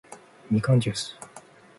[0.49, 1.15] みかんじゅーす